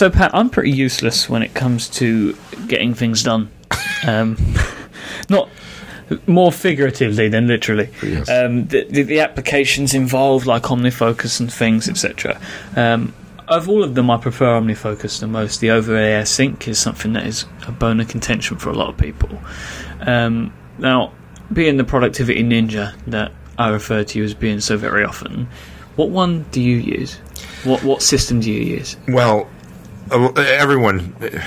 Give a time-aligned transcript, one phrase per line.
[0.00, 2.34] so Pat, I'm pretty useless when it comes to
[2.66, 3.50] getting things done.
[4.06, 4.38] Um,
[5.28, 5.50] not
[6.26, 7.90] more figuratively than literally.
[8.02, 8.26] Yes.
[8.30, 12.40] Um, the, the, the applications involved, like OmniFocus and things, etc.
[12.76, 13.12] Um,
[13.46, 15.60] of all of them, I prefer OmniFocus the most.
[15.60, 18.96] The over-air sync is something that is a bone of contention for a lot of
[18.96, 19.28] people.
[20.00, 21.12] Um, now,
[21.52, 25.46] being the productivity ninja that I refer to you as being so very often,
[25.96, 27.16] what one do you use?
[27.64, 28.96] What what system do you use?
[29.06, 29.46] Well,
[30.12, 30.98] everyone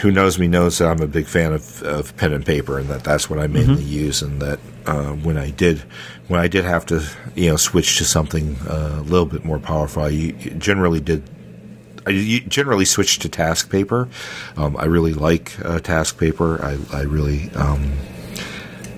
[0.02, 2.90] who knows me knows that I'm a big fan of, of pen and paper, and
[2.90, 4.22] that that's what I mainly use.
[4.22, 5.80] And that uh, when I did
[6.28, 7.04] when I did have to
[7.36, 11.24] you know switch to something uh, a little bit more powerful, I generally did.
[12.06, 14.10] I generally switched to TaskPaper.
[14.58, 16.62] Um, I really like uh, TaskPaper.
[16.62, 17.94] I, I really um,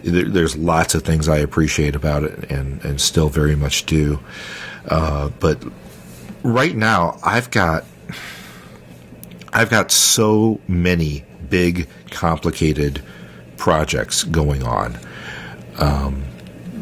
[0.04, 4.20] there, there's lots of things I appreciate about it, and and still very much do.
[4.88, 5.63] Uh, but
[6.44, 7.86] right now, I've got
[9.55, 13.02] I've got so many big, complicated
[13.55, 14.99] projects going on.
[15.80, 16.26] Um,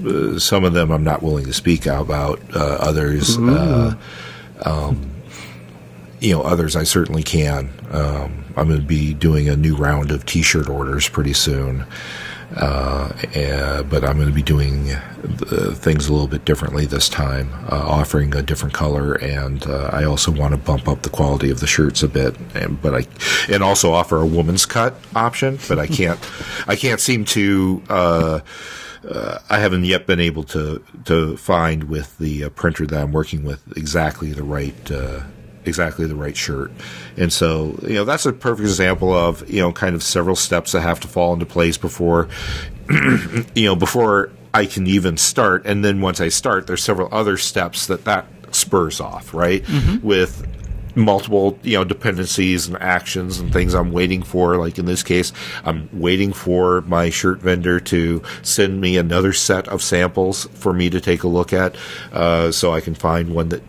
[0.03, 2.41] uh, some of them I'm not willing to speak about.
[2.51, 3.95] Uh, others, uh,
[4.63, 5.11] um,
[6.19, 7.69] you know, others I certainly can.
[7.91, 11.85] Um, I'm going to be doing a new round of T-shirt orders pretty soon.
[12.55, 17.09] Uh, eh, but I'm going to be doing uh, things a little bit differently this
[17.09, 21.09] time, uh, offering a different color, and uh, I also want to bump up the
[21.09, 23.07] quality of the shirts a bit, and but I
[23.51, 26.19] and also offer a woman's cut option, but I can't
[26.67, 27.81] I can't seem to.
[27.89, 28.39] Uh,
[29.09, 33.11] uh, I haven't yet been able to to find with the uh, printer that I'm
[33.11, 35.23] working with exactly the right uh,
[35.65, 36.71] exactly the right shirt.
[37.17, 40.71] And so, you know, that's a perfect example of, you know, kind of several steps
[40.73, 42.29] that have to fall into place before,
[42.89, 45.65] you know, before I can even start.
[45.65, 49.63] And then once I start, there's several other steps that that spurs off, right?
[50.03, 50.47] With
[50.95, 54.57] multiple, you know, dependencies and actions and things I'm waiting for.
[54.57, 55.33] Like in this case,
[55.65, 60.89] I'm waiting for my shirt vendor to send me another set of samples for me
[60.91, 61.75] to take a look at,
[62.11, 63.63] uh, so I can find one that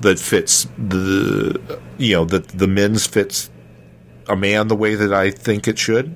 [0.00, 3.50] that fits the you know that the men's fits
[4.28, 6.14] a man the way that I think it should,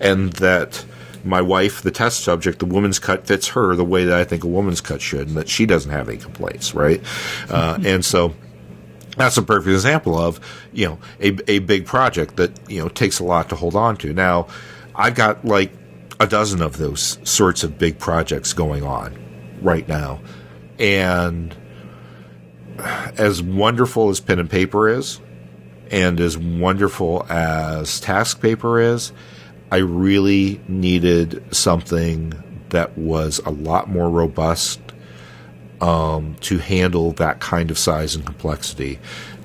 [0.00, 0.84] and that
[1.24, 4.44] my wife, the test subject, the woman's cut fits her the way that I think
[4.44, 7.02] a woman's cut should, and that she doesn't have any complaints, right?
[7.48, 8.34] Uh, and so
[9.16, 10.40] that's a perfect example of
[10.72, 13.96] you know a, a big project that you know takes a lot to hold on
[13.98, 14.12] to.
[14.12, 14.48] Now,
[14.94, 15.72] I've got like
[16.20, 19.16] a dozen of those sorts of big projects going on
[19.62, 20.20] right now,
[20.78, 21.54] and
[22.78, 25.20] as wonderful as pen and paper is,
[25.90, 29.12] and as wonderful as TaskPaper is,
[29.70, 32.32] I really needed something
[32.70, 34.80] that was a lot more robust
[35.80, 38.98] um, to handle that kind of size and complexity.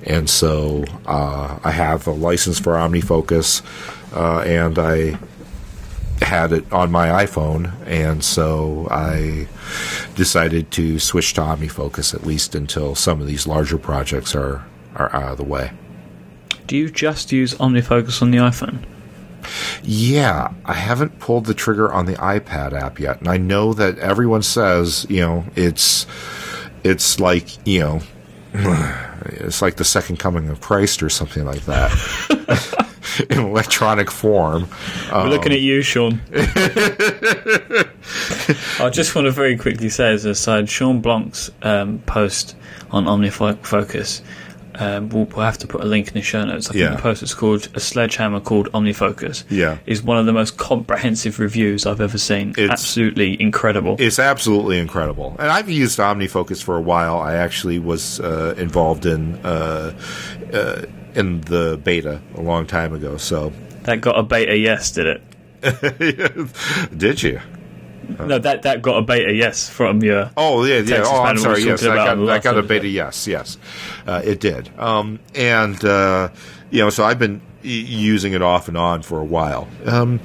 [0.04, 3.62] And so uh, I have a license for OmniFocus,
[4.14, 5.18] uh, and I
[6.22, 9.48] had it on my iPhone, and so I
[10.14, 14.64] decided to switch to OmniFocus at least until some of these larger projects are
[14.96, 15.72] are out of the way.
[16.66, 18.84] Do you just use OmniFocus on the iPhone?
[19.82, 23.98] Yeah, I haven't pulled the trigger on the iPad app yet, and I know that
[23.98, 26.06] everyone says you know it's
[26.84, 28.00] it's like you know
[29.24, 32.86] it's like the second coming of Christ or something like that.
[33.30, 34.68] In electronic form,
[35.12, 36.20] We're looking at you, Shawn.
[38.78, 42.56] I just want to very quickly say as an aside, Shawn Blanc's um, post
[42.90, 44.22] on OmniFocus,
[44.76, 46.68] um, we'll, we'll have to put a link in the show notes.
[46.70, 46.96] I think Yeah.
[46.96, 49.44] the post is called A Sledgehammer Called OmniFocus.
[49.50, 49.78] Yeah.
[49.86, 52.50] Is one of the most comprehensive reviews I've ever seen.
[52.50, 53.96] It's- Absolutely incredible.
[53.98, 55.36] It's absolutely incredible.
[55.38, 57.18] And I've used OmniFocus for a while.
[57.18, 59.92] I actually was uh, involved in uh,
[60.52, 60.82] uh,
[61.14, 63.16] in the beta a long time ago.
[63.16, 65.22] So, that got a beta yes, did it?
[66.98, 67.40] did you?
[68.18, 70.30] No, that, that got a beta yes from your.
[70.36, 70.96] Oh yeah, yeah.
[70.96, 71.62] Texas Oh, I'm sorry.
[71.62, 72.88] Yes, I got I got a beta.
[72.88, 73.56] Yes, yes,
[74.06, 74.70] uh, it did.
[74.78, 76.30] Um, and uh,
[76.70, 79.68] you know, so I've been y- using it off and on for a while.
[79.86, 80.20] Um,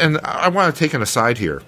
[0.00, 1.62] and I want to take an aside here.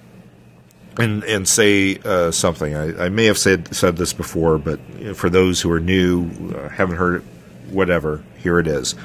[0.97, 2.73] And and say uh, something.
[2.73, 4.79] I, I may have said said this before, but
[5.15, 7.23] for those who are new, uh, haven't heard it,
[7.69, 8.95] whatever, here it is.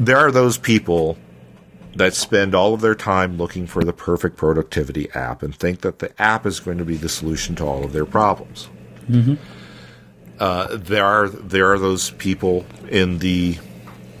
[0.00, 1.16] There are those people
[1.96, 6.00] that spend all of their time looking for the perfect productivity app and think that
[6.00, 8.68] the app is going to be the solution to all of their problems.
[10.40, 13.56] Uh, there are there are those people in the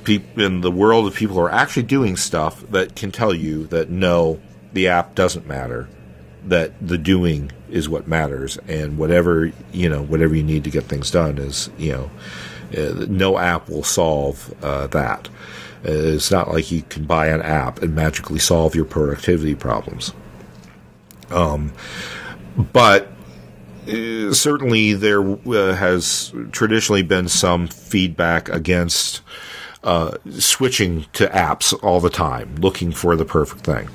[0.04, 3.66] peop- in the world of people who are actually doing stuff that can tell you
[3.66, 4.40] that no,
[4.72, 5.88] the app doesn't matter.
[6.46, 10.84] That the doing is what matters, and whatever you know, whatever you need to get
[10.84, 12.10] things done is you know
[12.74, 15.28] no app will solve uh, that.
[15.86, 20.14] Uh, it's not like you can buy an app and magically solve your productivity problems.
[21.30, 21.72] Um,
[22.72, 23.08] but
[23.88, 29.20] uh, certainly there uh, has traditionally been some feedback against
[29.82, 33.88] uh, switching to apps all the time, looking for the perfect thing.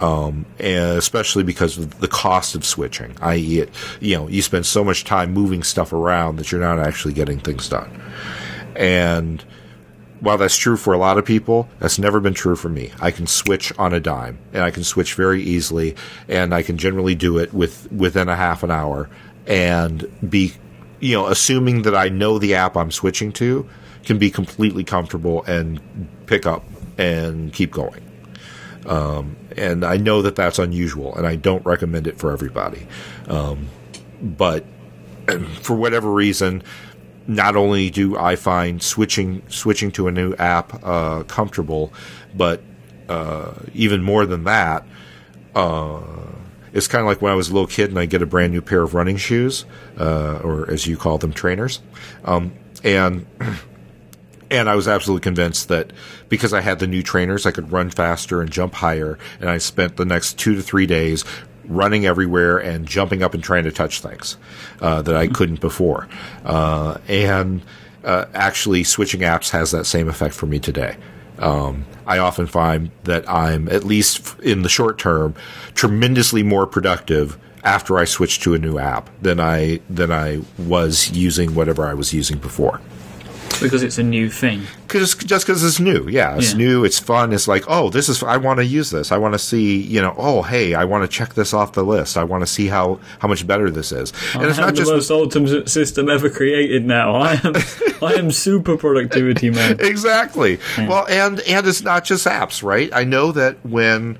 [0.00, 3.66] Um, and especially because of the cost of switching, i.e.,
[4.00, 7.38] you know, you spend so much time moving stuff around that you're not actually getting
[7.38, 8.02] things done.
[8.74, 9.44] And
[10.20, 12.90] while that's true for a lot of people, that's never been true for me.
[13.00, 15.94] I can switch on a dime, and I can switch very easily,
[16.28, 19.08] and I can generally do it with within a half an hour,
[19.46, 20.54] and be,
[21.00, 23.68] you know, assuming that I know the app I'm switching to,
[24.04, 25.80] can be completely comfortable and
[26.26, 26.64] pick up
[26.96, 28.02] and keep going.
[28.86, 32.86] Um, and I know that that's unusual, and I don't recommend it for everybody.
[33.28, 33.68] Um,
[34.22, 34.64] but
[35.60, 36.62] for whatever reason,
[37.26, 41.92] not only do I find switching switching to a new app uh, comfortable,
[42.34, 42.62] but
[43.08, 44.84] uh, even more than that,
[45.54, 46.00] uh,
[46.72, 48.52] it's kind of like when I was a little kid and I get a brand
[48.52, 49.64] new pair of running shoes,
[49.98, 51.80] uh, or as you call them, trainers,
[52.24, 52.52] um,
[52.84, 53.26] and.
[54.50, 55.92] And I was absolutely convinced that
[56.28, 59.18] because I had the new trainers, I could run faster and jump higher.
[59.40, 61.24] And I spent the next two to three days
[61.64, 64.36] running everywhere and jumping up and trying to touch things
[64.80, 66.08] uh, that I couldn't before.
[66.44, 67.62] Uh, and
[68.04, 70.96] uh, actually, switching apps has that same effect for me today.
[71.40, 75.34] Um, I often find that I'm, at least in the short term,
[75.74, 81.10] tremendously more productive after I switch to a new app than I than I was
[81.10, 82.80] using whatever I was using before
[83.60, 84.62] because it's a new thing.
[84.88, 86.58] Cause, just because it's new, yeah, it's yeah.
[86.58, 87.32] new, it's fun.
[87.32, 88.22] It's like, oh, this is.
[88.22, 89.12] I want to use this.
[89.12, 91.84] I want to see, you know, oh, hey, I want to check this off the
[91.84, 92.16] list.
[92.16, 94.12] I want to see how how much better this is.
[94.34, 96.84] And I it's not the just most ultimate system ever created.
[96.84, 97.54] Now I am
[98.02, 99.76] I am super productivity man.
[99.80, 100.58] exactly.
[100.78, 100.88] Yeah.
[100.88, 102.90] Well, and and it's not just apps, right?
[102.92, 104.18] I know that when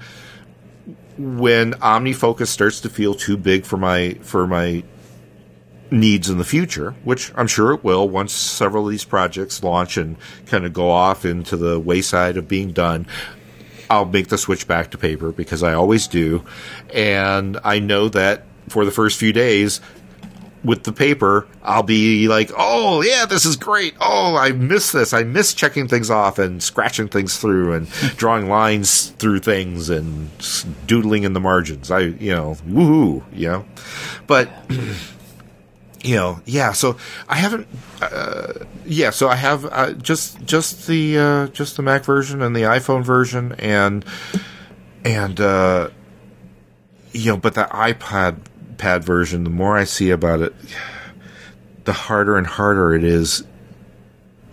[1.18, 4.84] when OmniFocus starts to feel too big for my for my
[5.90, 9.96] needs in the future, which I'm sure it will once several of these projects launch
[9.96, 10.16] and
[10.46, 13.06] kind of go off into the wayside of being done.
[13.88, 16.44] I'll make the switch back to paper because I always do.
[16.92, 19.80] And I know that for the first few days
[20.64, 23.94] with the paper, I'll be like, oh, yeah, this is great.
[24.00, 25.12] Oh, I miss this.
[25.12, 30.30] I miss checking things off and scratching things through and drawing lines through things and
[30.88, 31.92] doodling in the margins.
[31.92, 33.64] I, you know, woohoo, you know.
[34.26, 34.50] But.
[36.06, 36.72] you know, yeah.
[36.72, 36.96] So
[37.28, 37.66] I haven't,
[38.00, 38.52] uh,
[38.84, 39.10] yeah.
[39.10, 43.02] So I have uh, just just the uh, just the Mac version and the iPhone
[43.02, 44.04] version, and
[45.04, 45.90] and uh,
[47.10, 48.38] you know, but the iPad
[48.78, 49.42] pad version.
[49.42, 50.54] The more I see about it,
[51.84, 53.44] the harder and harder it is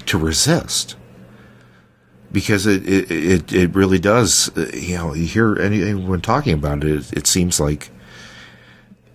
[0.07, 0.95] to resist
[2.31, 4.51] because it it it, it really does.
[4.73, 7.91] You know, you hear anyone talking about it, it, it seems like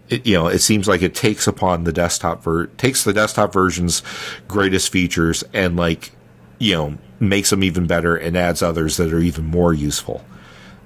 [0.08, 3.52] it, you know, it seems like it takes upon the desktop ver- takes the desktop
[3.52, 4.02] version's
[4.46, 6.12] greatest features and like,
[6.58, 10.24] you know, makes them even better and adds others that are even more useful.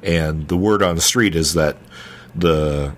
[0.03, 1.77] And the word on the street is that
[2.35, 2.95] the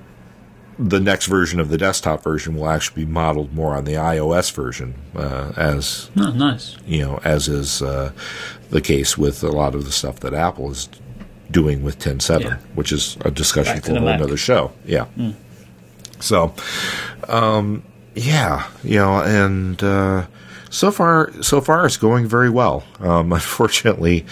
[0.78, 4.52] the next version of the desktop version will actually be modeled more on the iOS
[4.52, 6.76] version, uh, as oh, nice.
[6.84, 8.12] You know, as is uh,
[8.70, 10.88] the case with a lot of the stuff that Apple is
[11.50, 12.56] doing with 10.7, yeah.
[12.74, 14.72] which is a discussion Back for another show.
[14.84, 15.06] Yeah.
[15.16, 15.34] Mm.
[16.24, 16.54] So,
[17.28, 20.26] um, yeah, you know, and uh,
[20.70, 22.82] so far, so far, it's going very well.
[23.00, 24.24] Um, unfortunately,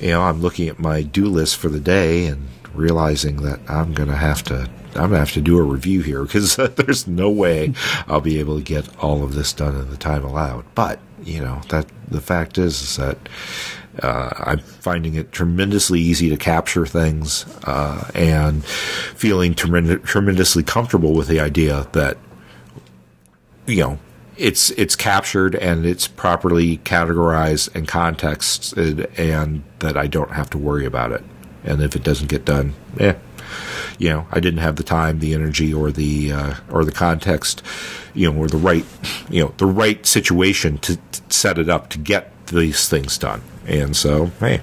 [0.00, 3.92] you know, I'm looking at my do list for the day and realizing that I'm
[3.92, 4.70] gonna have to.
[4.94, 7.74] I'm gonna have to do a review here because uh, there's no way
[8.06, 10.64] I'll be able to get all of this done in the time allowed.
[10.76, 13.18] But you know that the fact is, is that
[14.00, 21.12] uh, I'm finding it tremendously easy to capture things uh, and feeling tremend- tremendously comfortable
[21.12, 22.16] with the idea that
[23.66, 23.98] you know
[24.36, 30.58] it's it's captured and it's properly categorized and contexted, and that I don't have to
[30.58, 31.22] worry about it.
[31.64, 33.14] And if it doesn't get done, eh,
[33.98, 37.62] you know, I didn't have the time, the energy, or the uh, or the context,
[38.14, 38.84] you know, or the right,
[39.28, 43.42] you know, the right situation to, to set it up to get these things done.
[43.66, 44.60] And so, hey,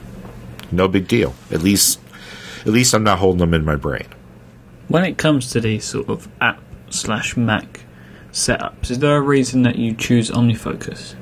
[0.72, 1.34] no big deal.
[1.52, 2.00] At least,
[2.62, 4.08] at least I'm not holding them in my brain.
[4.88, 7.82] When it comes to these sort of app slash Mac
[8.32, 11.16] setups, is there a reason that you choose OmniFocus?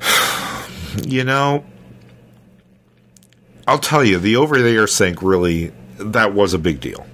[1.06, 1.64] You know,
[3.68, 7.06] I'll tell you, the over-the-air sync really that was a big deal,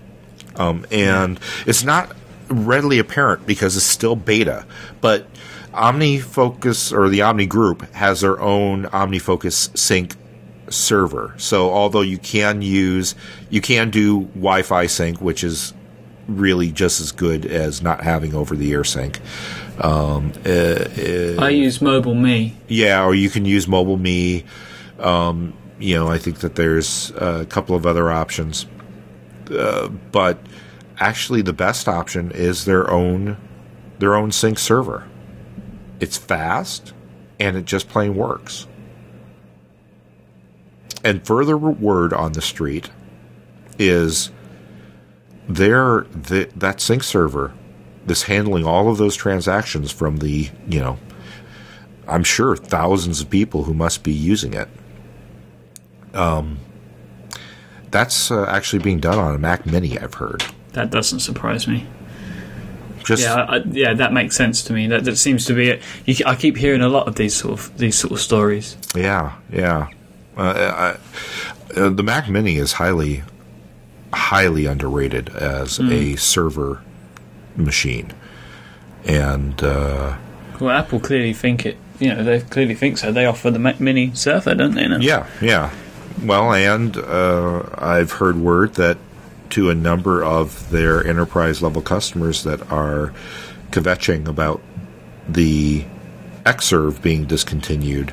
[0.57, 2.17] um, and it's not
[2.49, 4.65] readily apparent because it's still beta,
[5.01, 5.27] but
[5.75, 10.15] OmniFocus or the Omni Group has their own OmniFocus sync
[10.69, 11.35] server.
[11.37, 13.15] So although you can use,
[13.51, 15.75] you can do Wi-Fi sync, which is
[16.27, 19.21] really just as good as not having over-the-air sync.
[19.81, 22.57] Um, uh, uh, I use Mobile Me.
[22.69, 24.45] yeah, or you can use MobileMe.
[24.99, 28.67] Um, you know, I think that there's a couple of other options,
[29.51, 30.39] uh, but
[30.99, 33.37] actually, the best option is their own
[33.99, 35.05] their own sync server.
[36.01, 36.93] It's fast,
[37.39, 38.67] and it just plain works.
[41.05, 42.91] And further word on the street
[43.79, 44.31] is
[45.49, 47.53] their the, that sync server
[48.07, 50.99] that's handling all of those transactions from the you know
[52.07, 54.69] I'm sure thousands of people who must be using it.
[56.13, 56.59] Um,
[57.91, 59.99] that's uh, actually being done on a Mac Mini.
[59.99, 60.45] I've heard.
[60.73, 61.87] That doesn't surprise me.
[63.05, 64.87] Just Yeah, I, yeah, that makes sense to me.
[64.87, 65.83] That that seems to be it.
[66.07, 68.77] You, I keep hearing a lot of these sort of these sort of stories.
[68.95, 69.89] yeah, yeah.
[70.37, 70.97] Uh,
[71.77, 73.23] I, uh, the Mac Mini is highly,
[74.13, 76.83] highly underrated as a server
[77.57, 78.13] machine,
[79.05, 80.17] and uh,
[80.61, 81.77] Well, Apple clearly think it.
[82.01, 83.13] You know, they clearly think so.
[83.13, 84.89] They offer the Mac Mini server, don't they?
[84.89, 84.99] now?
[84.99, 85.71] Yeah, yeah.
[86.23, 88.99] Well, and uh, I've heard word that
[89.51, 93.13] to a number of their enterprise level customers that are
[93.71, 94.61] kvetching about
[95.29, 95.85] the
[96.45, 98.13] Xserve being discontinued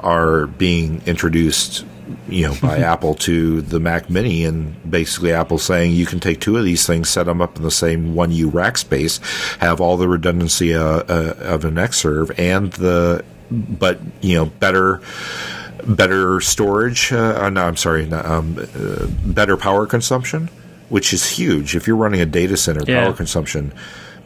[0.00, 1.84] are being introduced,
[2.28, 6.40] you know, by Apple to the Mac Mini, and basically Apple saying you can take
[6.40, 9.18] two of these things, set them up in the same one U rack space,
[9.58, 15.00] have all the redundancy uh, uh, of an Xserve, and the but you know better
[15.86, 17.12] better storage.
[17.12, 20.48] Uh, uh, no, I'm sorry, no, um, uh, better power consumption,
[20.88, 21.74] which is huge.
[21.76, 23.04] If you're running a data center, Yeah.
[23.04, 23.72] power consumption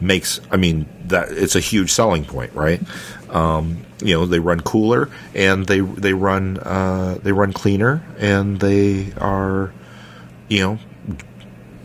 [0.01, 0.39] makes.
[0.51, 2.81] I mean, that it's a huge selling point, right?
[3.29, 8.59] Um, you know, they run cooler and they they run uh, they run cleaner and
[8.59, 9.71] they are,
[10.49, 10.79] you know.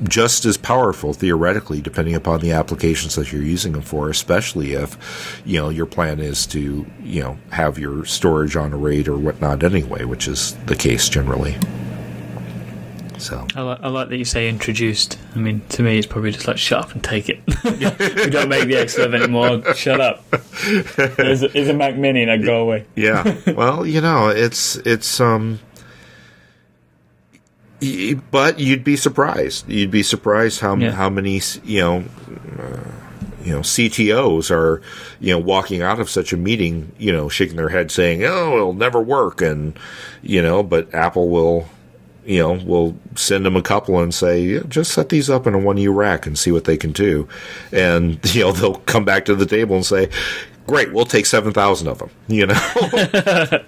[0.04, 5.42] Just as powerful theoretically, depending upon the applications that you're using them for, especially if,
[5.44, 9.16] you know, your plan is to, you know, have your storage on a RAID or
[9.16, 11.56] whatnot anyway, which is the case generally.
[13.18, 15.18] So, I like, I like that you say introduced.
[15.34, 17.40] I mean, to me, it's probably just like shut up and take it.
[17.64, 19.74] we don't make the Xserve anymore.
[19.74, 20.24] Shut up.
[21.16, 22.86] There's a, there's a Mac Mini, now go away.
[22.94, 23.36] yeah.
[23.52, 25.58] well, you know, it's it's um
[28.30, 29.68] but you'd be surprised.
[29.68, 30.92] You'd be surprised how Yeah.
[30.92, 32.04] how many you know
[32.58, 32.78] uh,
[33.44, 34.82] you know CTOs are
[35.20, 38.56] you know walking out of such a meeting, you know, shaking their head saying, "Oh,
[38.56, 39.78] it'll never work," and
[40.22, 41.68] you know, but Apple will.
[42.26, 45.54] You know, we'll send them a couple and say, yeah, just set these up in
[45.54, 47.26] a one U rack and see what they can do.
[47.72, 50.10] And, you know, they'll come back to the table and say,
[50.66, 52.54] great, we'll take 7,000 of them, you know?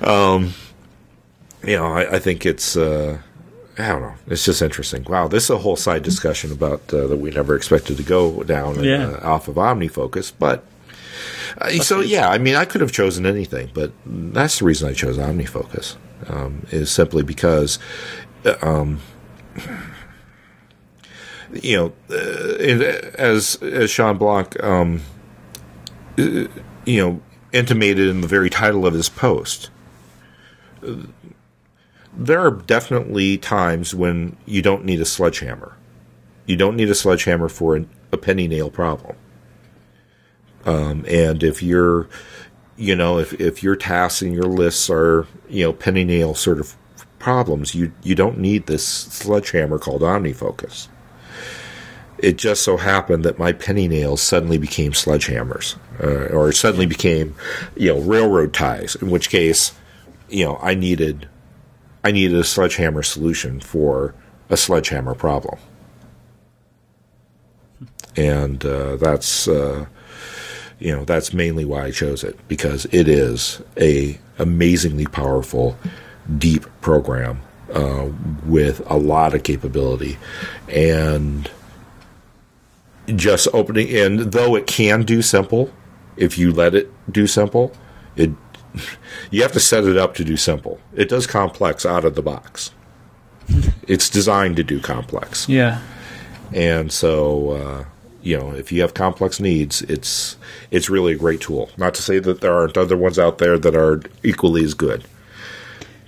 [1.68, 3.18] you know, I, I think it's, uh,
[3.78, 5.04] I don't know, it's just interesting.
[5.04, 8.42] Wow, this is a whole side discussion about uh, that we never expected to go
[8.42, 9.08] down Yeah.
[9.22, 10.64] uh, off of OmniFocus, but.
[11.58, 14.92] Uh, so yeah, I mean, I could have chosen anything, but that's the reason I
[14.92, 15.96] chose OmniFocus.
[16.26, 17.78] Um, is simply because,
[18.44, 19.00] uh, um,
[21.52, 22.80] you know, uh, it,
[23.14, 25.02] as as Shawn Blanc, um,
[26.18, 26.22] uh,
[26.84, 27.20] you know,
[27.52, 29.70] intimated in the very title of his post,
[32.18, 35.76] there are definitely times when you don't need a sledgehammer.
[36.46, 39.16] You don't need a sledgehammer for an, a penny nail problem.
[40.64, 42.08] Um, and if you're,
[42.76, 46.58] you know, if, if your tasks and your lists are, you know, penny nail sort
[46.58, 46.74] of
[47.18, 50.88] problems, you, you don't need this sledgehammer called OmniFocus.
[52.18, 57.36] It just so happened that my penny nails suddenly became sledgehammers, uh, or suddenly became,
[57.76, 58.96] you know, railroad ties.
[58.96, 59.72] In which case,
[60.28, 61.28] you know, I needed,
[62.04, 64.14] I needed a sledgehammer solution for
[64.50, 65.58] a sledgehammer problem,
[68.16, 69.86] and uh, that's, uh,
[70.78, 75.76] you know, that's mainly why I chose it because it is a amazingly powerful,
[76.38, 77.40] deep program
[77.72, 78.08] uh,
[78.46, 80.18] with a lot of capability,
[80.68, 81.50] and
[83.16, 85.72] just opening and though it can do simple
[86.16, 87.72] if you let it do simple
[88.16, 88.30] it
[89.30, 92.22] you have to set it up to do simple it does complex out of the
[92.22, 92.70] box
[93.86, 95.80] it's designed to do complex Yeah.
[96.52, 97.84] and so uh,
[98.22, 100.36] you know if you have complex needs it's
[100.70, 103.58] it's really a great tool not to say that there aren't other ones out there
[103.58, 105.04] that are equally as good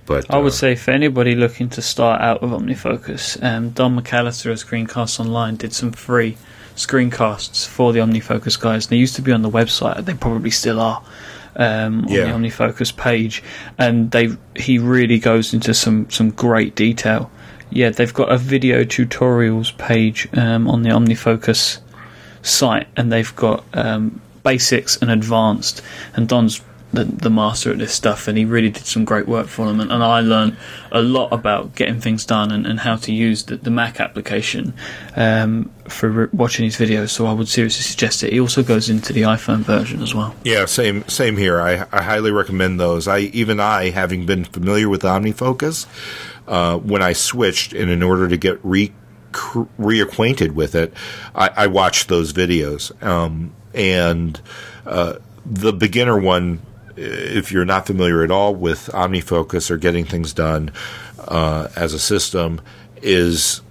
[0.06, 3.96] but I would uh, say for anybody looking to start out with OmniFocus, um, Don
[3.96, 6.36] McAllister of ScreenCastsOnline did some free
[6.74, 8.88] screencasts for the OmniFocus guys.
[8.88, 10.04] They used to be on the website.
[10.04, 11.00] They probably still are.
[11.56, 12.24] Um, on Yeah.
[12.26, 13.42] the OmniFocus page,
[13.76, 17.30] and they he really goes into some some great detail.
[17.70, 21.78] Yeah, they've got a video tutorials page um, on the OmniFocus
[22.42, 25.82] site, and they've got um, basics and advanced.
[26.16, 26.60] And Don's
[26.92, 29.80] the, the master at this stuff, and he really did some great work for them.
[29.80, 30.56] And, and I learned
[30.90, 34.74] a lot about getting things done and, and how to use the, the Mac application
[35.16, 37.10] um, for re- watching his videos.
[37.10, 38.32] So I would seriously suggest it.
[38.32, 40.34] He also goes into the iPhone version as well.
[40.44, 41.60] Yeah, same same here.
[41.60, 43.06] I, I highly recommend those.
[43.06, 45.86] I even I, having been familiar with OmniFocus,
[46.48, 48.92] uh, when I switched and in order to get re
[49.32, 50.92] reacquainted with it,
[51.36, 53.00] I, I watched those videos.
[53.00, 54.40] Um, and
[54.84, 56.60] uh, the beginner one,
[57.00, 60.72] if you're not familiar at all with OmniFocus or getting things done
[61.26, 62.60] uh, as a system,
[63.02, 63.62] is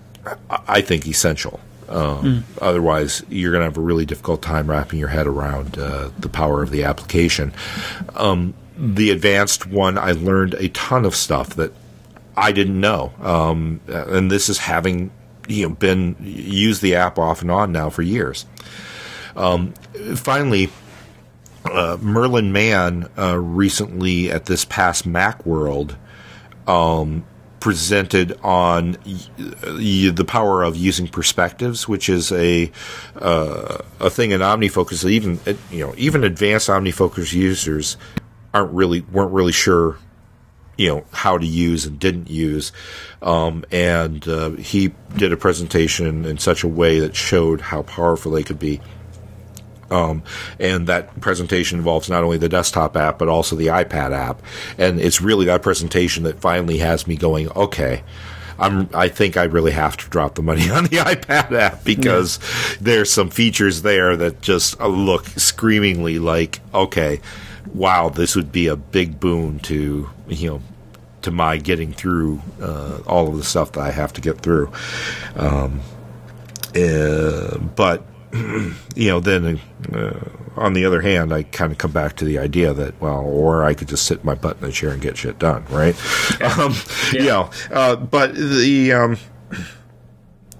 [0.49, 1.59] I think essential.
[1.87, 6.09] Um, Otherwise, you're going to have a really difficult time wrapping your head around uh,
[6.19, 7.53] the power of the application.
[8.15, 11.73] Um, the advanced one, I learned a ton of stuff that
[12.37, 15.11] I didn't know, um, and this is having
[15.47, 18.45] you know been used the app off and on now for years.
[19.35, 19.73] Um,
[20.15, 20.69] finally,
[21.71, 25.95] uh, Merlin Mann uh, recently at this past MacWorld
[26.67, 27.25] um,
[27.59, 32.71] presented on y- the power of using perspectives, which is a
[33.15, 35.09] uh, a thing in OmniFocus.
[35.09, 37.97] Even uh, you know even advanced OmniFocus users
[38.53, 39.97] aren't really weren't really sure
[40.77, 42.71] you know how to use and didn't use
[43.21, 48.31] um, and uh, he did a presentation in such a way that showed how powerful
[48.31, 48.79] they could be
[49.91, 50.23] um,
[50.59, 54.41] and that presentation involves not only the desktop app but also the iPad app.
[54.77, 58.03] And it's really that presentation that finally has me going, okay.
[58.61, 62.39] I'm, I think I really have to drop the money on the iPad app because
[62.81, 67.21] there's some features there that just uh, look screamingly like, okay,
[67.73, 70.61] wow, this would be a big boon to you know
[71.21, 74.71] to my getting through uh, all of the stuff that I have to get through.
[75.35, 75.81] Um,
[76.75, 78.03] uh, but
[78.95, 79.59] you know, then
[79.91, 80.19] uh,
[80.55, 83.63] on the other hand, I kind of come back to the idea that well, or
[83.63, 85.95] I could just sit my butt in the chair and get shit done, right?
[86.41, 86.73] Um,
[87.13, 87.21] Yeah.
[87.21, 89.17] You know, uh, but the um,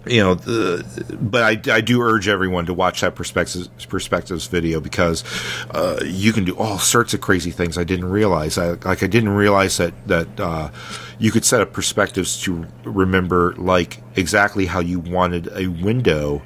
[0.05, 4.79] you know, the, but I, I do urge everyone to watch that perspectives perspectives video
[4.79, 5.23] because
[5.71, 8.57] uh, you can do all sorts of crazy things I didn't realize.
[8.57, 10.71] I, like I didn't realize that that uh,
[11.19, 16.41] you could set up perspectives to remember like exactly how you wanted a window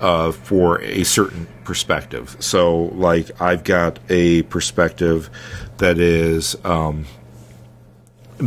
[0.00, 2.36] uh, for a certain perspective.
[2.40, 5.30] So, like, I've got a perspective
[5.78, 7.06] that is um,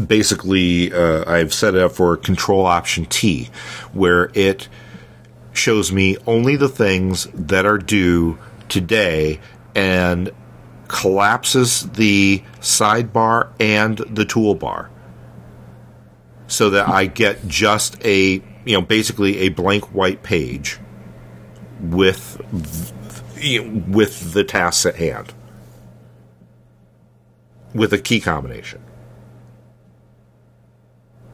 [0.07, 3.49] basically uh, I've set it up for Control Option T,
[3.93, 4.67] where it
[5.53, 8.37] shows me only the things that are due
[8.69, 9.39] today
[9.75, 10.31] and
[10.87, 14.89] collapses the sidebar and the toolbar
[16.47, 20.79] so that I get just a you know basically a blank white page
[21.81, 22.37] with
[23.87, 25.33] with the tasks at hand
[27.73, 28.81] with a key combination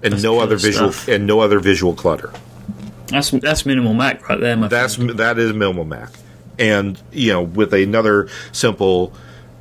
[0.04, 1.08] and That's no other visual stuff.
[1.08, 2.32] and no other visual clutter
[3.08, 5.12] That's that's minimal Mac right there, my that's friend.
[5.12, 6.12] that is minimal Mac,
[6.60, 9.14] and you know with another simple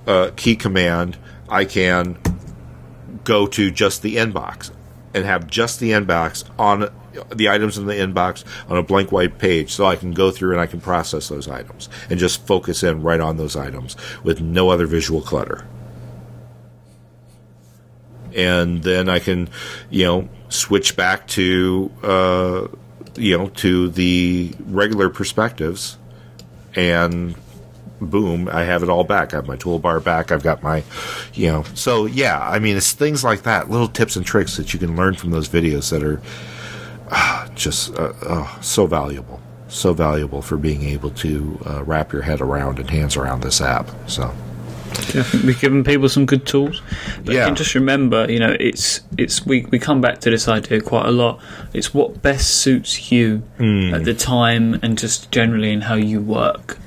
[0.07, 1.17] uh, key command,
[1.49, 2.17] I can
[3.25, 4.71] go to just the inbox
[5.15, 6.91] and have just the inbox on
[7.35, 10.53] the items in the inbox on a blank white page, so I can go through
[10.53, 14.41] and I can process those items and just focus in right on those items with
[14.41, 15.67] no other visual clutter.
[18.35, 19.49] And then I can,
[19.89, 22.67] you know, switch back to, uh,
[23.15, 25.97] you know, to the regular perspectives,
[26.75, 27.35] and
[27.99, 29.33] boom, I have it all back.
[29.33, 30.31] I have my toolbar back.
[30.31, 30.85] I've got my,
[31.33, 32.39] you know, so yeah.
[32.39, 35.31] I mean, it's things like that, little tips and tricks that you can learn from
[35.31, 36.21] those videos that are
[37.11, 42.23] ah, just uh, oh, so valuable, so valuable for being able to uh, wrap your
[42.23, 43.91] head around and hands around this app.
[44.07, 44.25] So
[44.89, 46.81] I think we've given people some good tools.
[47.25, 47.51] But Yeah.
[47.55, 51.11] just remember, you know, it's it's we, we come back to this idea quite a
[51.11, 51.41] lot.
[51.75, 53.93] It's what best suits you Hmm.
[53.95, 56.79] at the time and just generally in how you work.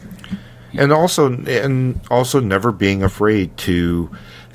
[0.74, 4.10] and also and also never being afraid to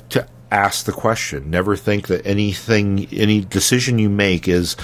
[0.09, 4.77] to ask the question never think that anything any decision you make is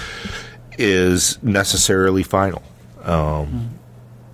[0.82, 2.62] is necessarily final.
[3.04, 3.78] Um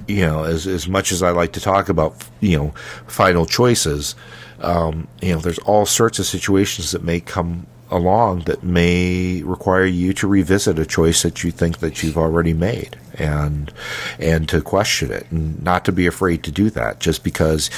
[0.08, 2.68] you know as as much as I like to talk about you know
[3.06, 4.14] final choices
[4.60, 9.86] um you know there's all sorts of situations that may come along that may require
[9.86, 13.72] you to revisit a choice that you think that you've already made and
[14.18, 17.70] and to question it and not to be afraid to do that just because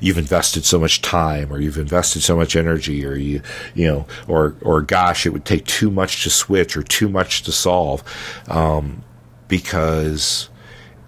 [0.00, 3.42] you've invested so much time or you've invested so much energy or you
[3.74, 7.42] you know or or gosh it would take too much to switch or too much
[7.42, 8.04] to solve
[8.48, 9.02] um,
[9.48, 10.48] because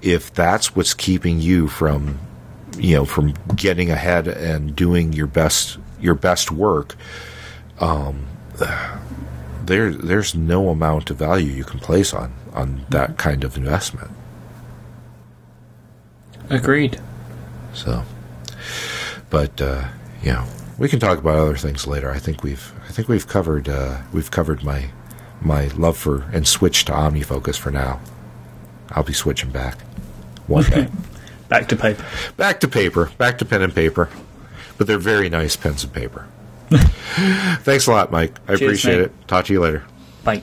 [0.02, 2.18] if that's what's keeping you from
[2.76, 6.96] you know from getting ahead and doing your best your best work
[7.80, 8.26] um,
[9.64, 14.10] there there's no amount of value you can place on on that kind of investment.
[16.50, 17.00] Agreed.
[17.74, 18.04] So,
[19.30, 19.88] but uh,
[20.22, 20.44] you know,
[20.78, 22.10] we can talk about other things later.
[22.10, 24.90] I think we've I think we've covered uh, we've covered my
[25.40, 28.00] my love for and switch to OmniFocus for now.
[28.90, 29.78] I'll be switching back
[30.46, 30.88] one day.
[31.48, 32.04] back to paper.
[32.36, 33.10] Back to paper.
[33.18, 34.08] Back to pen and paper.
[34.78, 36.26] But they're very nice pens and paper.
[37.62, 38.34] Thanks a lot, Mike.
[38.44, 39.04] I Cheers, appreciate mate.
[39.06, 39.28] it.
[39.28, 39.84] Talk to you later.
[40.24, 40.42] Bye.